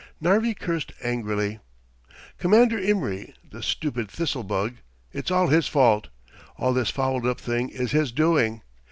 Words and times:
Narvi 0.19 0.55
cursed 0.55 0.93
angrily. 1.03 1.59
"Commander 2.39 2.79
Imry, 2.79 3.35
the 3.51 3.61
stupid 3.61 4.09
thistlebug! 4.09 4.77
It's 5.13 5.29
all 5.29 5.45
his 5.49 5.67
fault! 5.67 6.07
All 6.57 6.73
this 6.73 6.89
fouled 6.89 7.27
up 7.27 7.39
thing 7.39 7.69
is 7.69 7.91
his 7.91 8.11
doing. 8.11 8.63